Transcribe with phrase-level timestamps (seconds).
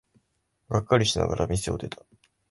[0.67, 2.03] がっかりしながら店を出た。